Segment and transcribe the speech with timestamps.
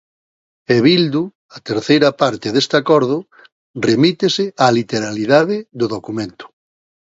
[0.75, 1.23] E Bildu,
[1.57, 3.17] a terceira parte deste acordo,
[3.87, 6.45] remítese á literalidade do documento.